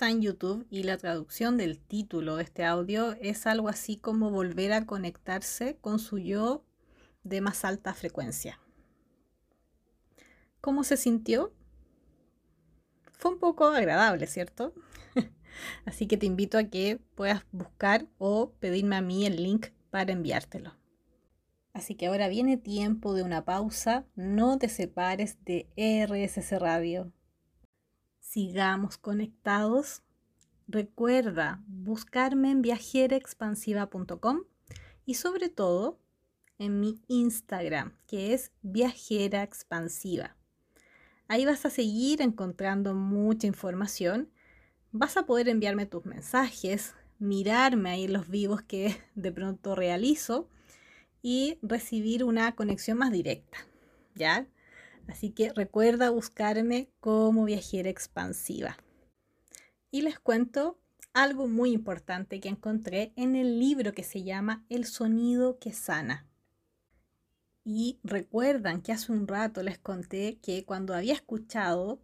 [0.00, 4.30] Está en YouTube y la traducción del título de este audio es algo así como
[4.30, 6.64] volver a conectarse con su yo
[7.22, 8.58] de más alta frecuencia.
[10.62, 11.52] ¿Cómo se sintió?
[13.12, 14.72] Fue un poco agradable, ¿cierto?
[15.84, 20.12] así que te invito a que puedas buscar o pedirme a mí el link para
[20.12, 20.78] enviártelo.
[21.74, 24.06] Así que ahora viene tiempo de una pausa.
[24.14, 27.12] No te separes de RSS Radio
[28.30, 30.02] sigamos conectados.
[30.68, 34.42] Recuerda buscarme en viajeraexpansiva.com
[35.04, 35.98] y sobre todo
[36.58, 40.36] en mi Instagram, que es Viajera Expansiva.
[41.26, 44.30] Ahí vas a seguir encontrando mucha información.
[44.92, 50.48] Vas a poder enviarme tus mensajes, mirarme ahí los vivos que de pronto realizo
[51.20, 53.58] y recibir una conexión más directa.
[54.14, 54.46] ¿Ya?
[55.10, 58.76] Así que recuerda buscarme como viajera expansiva.
[59.90, 60.78] Y les cuento
[61.12, 66.28] algo muy importante que encontré en el libro que se llama El sonido que sana.
[67.64, 72.00] Y recuerdan que hace un rato les conté que cuando había escuchado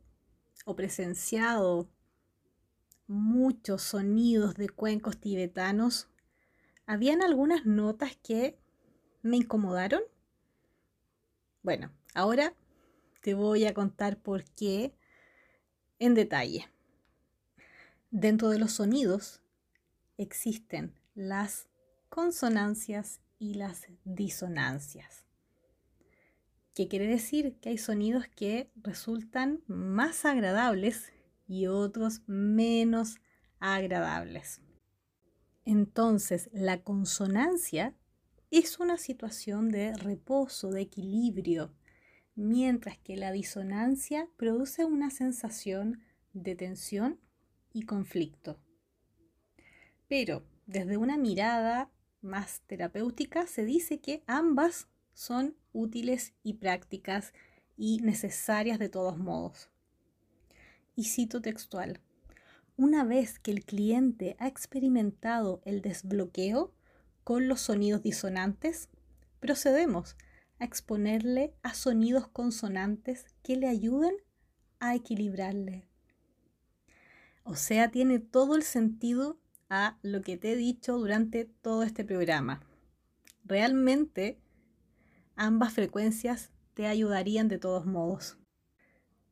[0.64, 1.88] o presenciado
[3.06, 6.08] muchos sonidos de cuencos tibetanos,
[6.86, 8.58] habían algunas notas que
[9.22, 10.02] me incomodaron.
[11.62, 12.52] Bueno, ahora
[13.26, 14.94] te voy a contar por qué
[15.98, 16.68] en detalle.
[18.12, 19.42] Dentro de los sonidos
[20.16, 21.66] existen las
[22.08, 25.24] consonancias y las disonancias.
[26.72, 27.56] ¿Qué quiere decir?
[27.60, 31.12] Que hay sonidos que resultan más agradables
[31.48, 33.16] y otros menos
[33.58, 34.60] agradables.
[35.64, 37.92] Entonces, la consonancia
[38.52, 41.72] es una situación de reposo, de equilibrio,
[42.36, 47.18] mientras que la disonancia produce una sensación de tensión
[47.72, 48.60] y conflicto.
[50.06, 57.32] Pero desde una mirada más terapéutica se dice que ambas son útiles y prácticas
[57.76, 59.70] y necesarias de todos modos.
[60.94, 62.00] Y cito textual,
[62.76, 66.74] una vez que el cliente ha experimentado el desbloqueo
[67.24, 68.88] con los sonidos disonantes,
[69.40, 70.16] procedemos
[70.58, 74.14] a exponerle a sonidos consonantes que le ayuden
[74.80, 75.86] a equilibrarle.
[77.44, 79.38] O sea, tiene todo el sentido
[79.68, 82.60] a lo que te he dicho durante todo este programa.
[83.44, 84.40] Realmente
[85.36, 88.38] ambas frecuencias te ayudarían de todos modos.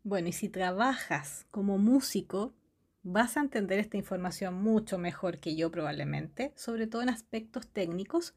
[0.02, 2.54] Bueno, y si trabajas como músico,
[3.02, 8.34] vas a entender esta información mucho mejor que yo probablemente, sobre todo en aspectos técnicos,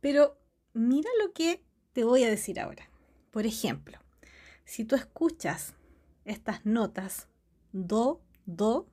[0.00, 0.38] pero
[0.72, 2.88] mira lo que te voy a decir ahora.
[3.30, 3.98] Por ejemplo,
[4.64, 5.74] si tú escuchas
[6.24, 7.28] estas notas
[7.72, 8.88] do, do,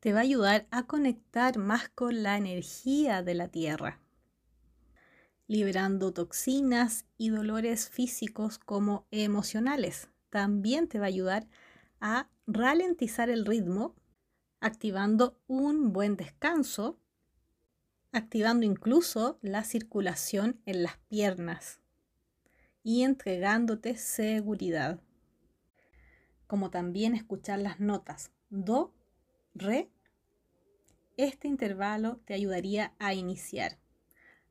[0.00, 4.00] te va a ayudar a conectar más con la energía de la tierra,
[5.48, 10.08] liberando toxinas y dolores físicos como emocionales.
[10.30, 11.48] También te va a ayudar
[12.00, 13.96] a ralentizar el ritmo,
[14.60, 17.00] activando un buen descanso,
[18.12, 21.80] activando incluso la circulación en las piernas
[22.86, 25.00] y entregándote seguridad.
[26.46, 28.94] Como también escuchar las notas do,
[29.56, 29.90] re,
[31.16, 33.76] este intervalo te ayudaría a iniciar,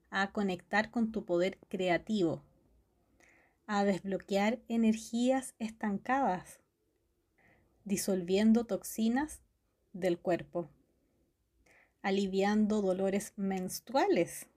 [0.09, 2.43] a conectar con tu poder creativo,
[3.67, 6.59] a desbloquear energías estancadas,
[7.85, 9.39] disolviendo toxinas
[9.93, 10.67] del cuerpo,
[12.01, 14.49] aliviando dolores menstruales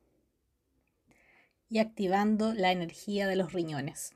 [1.69, 4.15] y activando la energía de los riñones.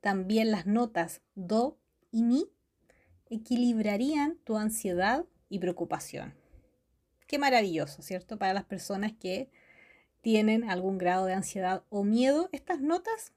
[0.00, 1.78] También las notas do
[2.10, 2.46] y mi
[3.28, 6.34] equilibrarían tu ansiedad y preocupación.
[7.26, 8.38] Qué maravilloso, ¿cierto?
[8.38, 9.50] Para las personas que
[10.20, 13.32] tienen algún grado de ansiedad o miedo, estas notas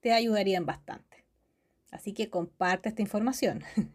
[0.00, 1.24] te ayudarían bastante.
[1.90, 3.62] Así que comparte esta información.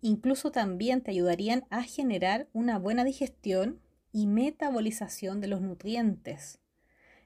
[0.00, 3.80] Incluso también te ayudarían a generar una buena digestión
[4.10, 6.58] y metabolización de los nutrientes,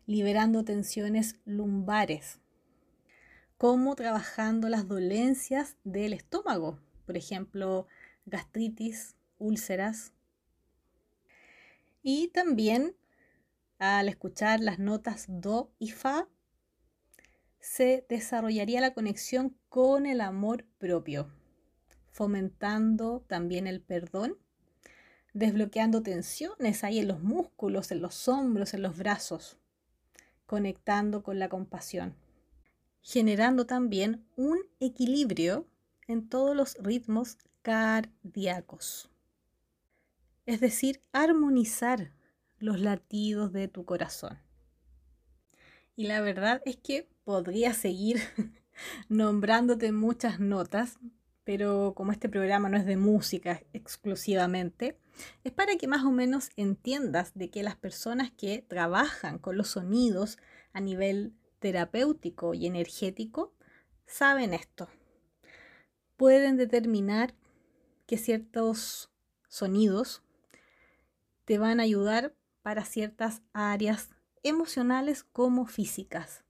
[0.06, 2.40] liberando tensiones lumbares,
[3.58, 7.86] como trabajando las dolencias del estómago, por ejemplo,
[8.24, 10.12] gastritis, úlceras.
[12.02, 12.94] Y también
[13.78, 16.28] al escuchar las notas do y fa,
[17.60, 21.30] se desarrollaría la conexión con el amor propio,
[22.10, 24.38] fomentando también el perdón,
[25.34, 29.58] desbloqueando tensiones ahí en los músculos, en los hombros, en los brazos,
[30.46, 32.14] conectando con la compasión
[33.06, 35.68] generando también un equilibrio
[36.08, 39.08] en todos los ritmos cardíacos.
[40.44, 42.10] Es decir, armonizar
[42.58, 44.40] los latidos de tu corazón.
[45.94, 48.20] Y la verdad es que podría seguir
[49.08, 50.98] nombrándote muchas notas,
[51.46, 54.98] pero como este programa no es de música exclusivamente,
[55.44, 59.68] es para que más o menos entiendas de que las personas que trabajan con los
[59.68, 60.38] sonidos
[60.72, 63.54] a nivel terapéutico y energético
[64.06, 64.88] saben esto.
[66.16, 67.32] Pueden determinar
[68.06, 69.12] que ciertos
[69.48, 70.24] sonidos
[71.44, 74.10] te van a ayudar para ciertas áreas
[74.42, 76.42] emocionales como físicas.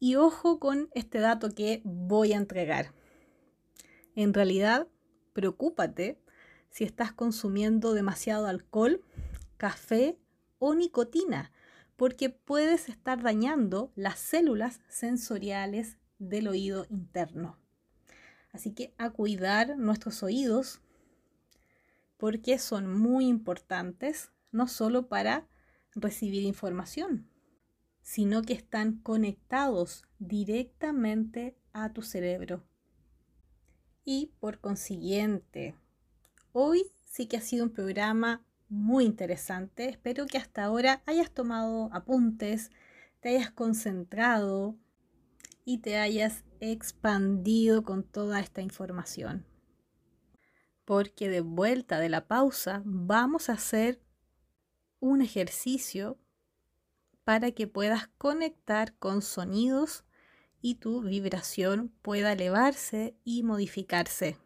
[0.00, 2.98] Y ojo con este dato que voy a entregar.
[4.18, 4.88] En realidad,
[5.32, 6.20] preocúpate
[6.70, 9.04] si estás consumiendo demasiado alcohol,
[9.58, 10.18] café
[10.58, 11.52] o nicotina,
[11.94, 17.60] porque puedes estar dañando las células sensoriales del oído interno.
[18.50, 20.80] Así que a cuidar nuestros oídos
[22.16, 25.46] porque son muy importantes no solo para
[25.94, 27.30] recibir información,
[28.02, 32.64] sino que están conectados directamente a tu cerebro.
[34.10, 35.74] Y por consiguiente,
[36.52, 39.86] hoy sí que ha sido un programa muy interesante.
[39.86, 42.70] Espero que hasta ahora hayas tomado apuntes,
[43.20, 44.78] te hayas concentrado
[45.66, 49.44] y te hayas expandido con toda esta información.
[50.86, 54.00] Porque de vuelta de la pausa vamos a hacer
[55.00, 56.16] un ejercicio
[57.24, 60.06] para que puedas conectar con sonidos
[60.60, 64.36] y tu vibración pueda elevarse y modificarse.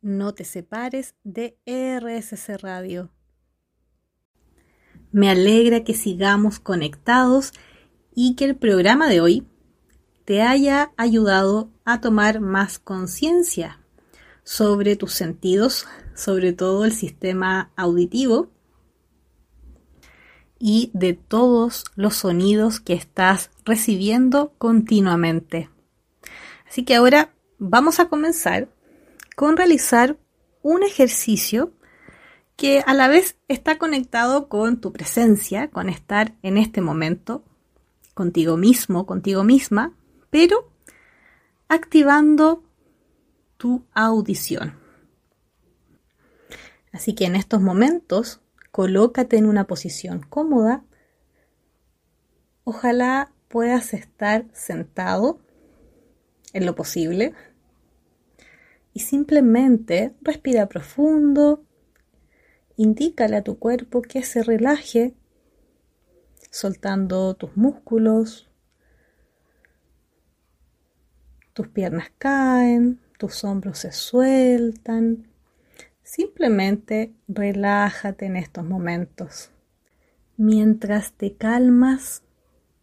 [0.00, 3.10] No te separes de RSC Radio.
[5.12, 7.52] Me alegra que sigamos conectados
[8.14, 9.46] y que el programa de hoy
[10.24, 13.80] te haya ayudado a tomar más conciencia
[14.42, 18.53] sobre tus sentidos, sobre todo el sistema auditivo
[20.66, 25.68] y de todos los sonidos que estás recibiendo continuamente.
[26.66, 28.70] Así que ahora vamos a comenzar
[29.36, 30.16] con realizar
[30.62, 31.74] un ejercicio
[32.56, 37.44] que a la vez está conectado con tu presencia, con estar en este momento,
[38.14, 39.92] contigo mismo, contigo misma,
[40.30, 40.72] pero
[41.68, 42.64] activando
[43.58, 44.78] tu audición.
[46.90, 48.40] Así que en estos momentos,
[48.74, 50.82] colócate en una posición cómoda.
[52.64, 55.38] Ojalá puedas estar sentado
[56.52, 57.34] en lo posible
[58.92, 61.62] y simplemente respira profundo,
[62.74, 65.14] indícale a tu cuerpo que se relaje,
[66.50, 68.50] soltando tus músculos,
[71.52, 75.32] tus piernas caen, tus hombros se sueltan.
[76.04, 79.50] Simplemente relájate en estos momentos
[80.36, 82.22] mientras te calmas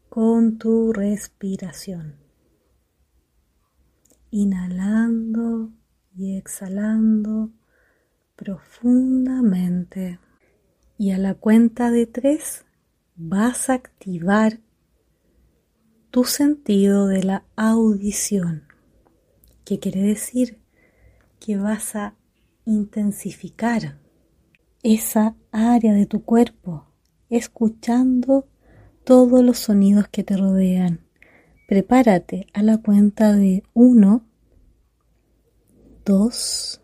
[0.09, 2.15] con tu respiración.
[4.31, 5.69] Inhalando
[6.15, 7.51] y exhalando
[8.35, 10.19] profundamente.
[10.97, 12.65] Y a la cuenta de tres
[13.15, 14.59] vas a activar
[16.09, 18.63] tu sentido de la audición.
[19.63, 20.59] ¿Qué quiere decir?
[21.39, 22.15] Que vas a
[22.65, 23.99] intensificar
[24.83, 26.87] esa área de tu cuerpo,
[27.29, 28.47] escuchando
[29.03, 31.05] todos los sonidos que te rodean.
[31.67, 34.25] Prepárate a la cuenta de uno,
[36.03, 36.81] dos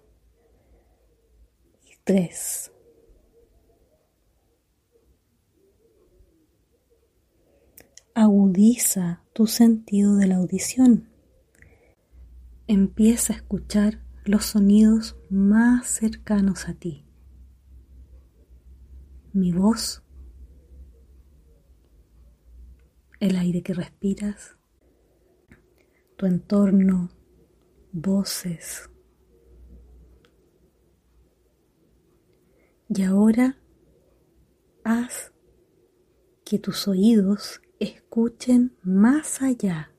[1.83, 2.71] y tres.
[8.13, 11.09] Agudiza tu sentido de la audición.
[12.65, 17.05] Empieza a escuchar los sonidos más cercanos a ti.
[19.31, 20.03] Mi voz,
[23.19, 24.57] el aire que respiras,
[26.17, 27.09] tu entorno,
[27.93, 28.89] voces.
[32.89, 33.57] Y ahora
[34.83, 35.33] haz
[36.43, 39.93] que tus oídos escuchen más allá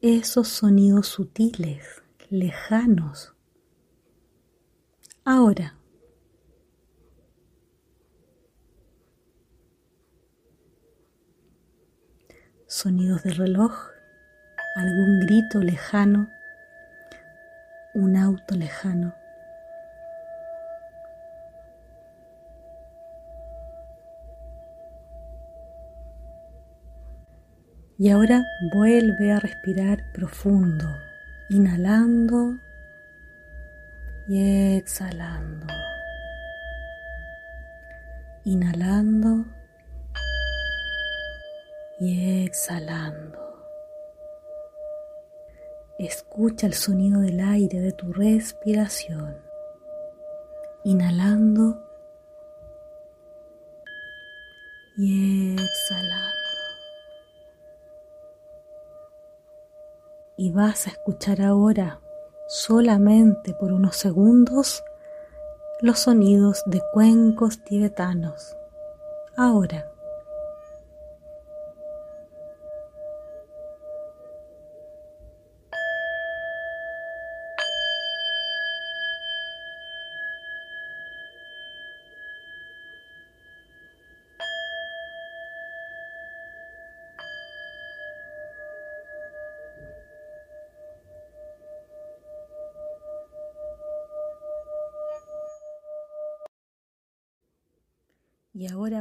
[0.00, 3.34] esos sonidos sutiles lejanos.
[5.24, 5.76] Ahora,
[12.68, 13.72] sonidos de reloj,
[14.76, 16.28] algún grito lejano,
[17.94, 19.12] un auto lejano.
[27.98, 30.86] Y ahora vuelve a respirar profundo
[31.50, 32.58] inhalando
[34.28, 35.66] y exhalando.
[38.44, 39.44] Inhalando
[41.98, 43.38] y exhalando.
[45.98, 49.36] Escucha el sonido del aire de tu respiración.
[50.84, 51.82] Inhalando
[54.96, 56.39] y exhalando.
[60.40, 62.00] Y vas a escuchar ahora,
[62.48, 64.82] solamente por unos segundos,
[65.82, 68.56] los sonidos de cuencos tibetanos.
[69.36, 69.92] Ahora.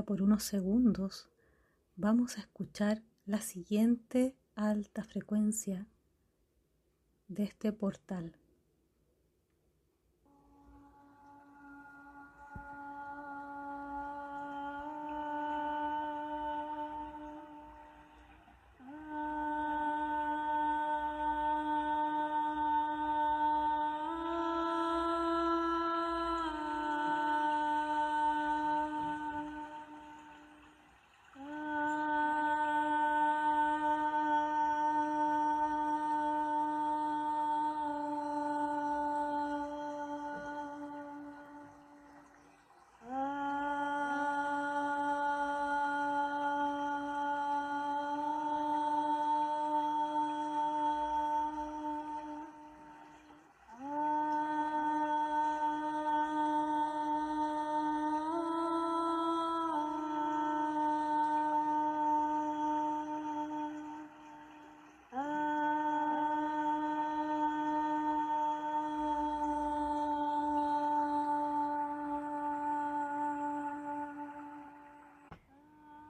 [0.10, 1.30] Por unos segundos
[1.95, 5.86] vamos a escuchar la siguiente alta frecuencia
[7.28, 8.36] de este portal.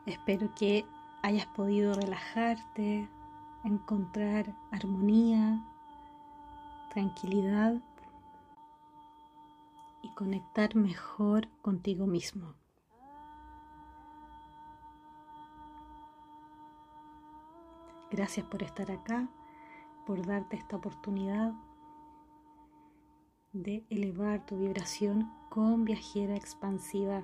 [0.09, 0.87] Espero que
[1.21, 3.07] hayas podido relajarte,
[3.63, 5.63] encontrar armonía,
[6.91, 7.75] tranquilidad
[10.01, 12.55] y conectar mejor contigo mismo.
[18.09, 19.29] Gracias por estar acá,
[20.07, 21.53] por darte esta oportunidad
[23.53, 27.23] de elevar tu vibración con viajera expansiva.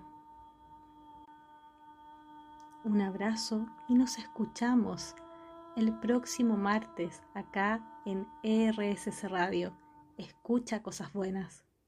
[2.95, 5.15] Un abrazo y nos escuchamos
[5.75, 9.77] el próximo martes acá en ERSC Radio.
[10.17, 11.64] Escucha cosas buenas.